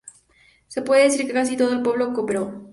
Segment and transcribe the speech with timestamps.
[0.67, 2.65] Se puede decir que casi todo el pueblo cooperó.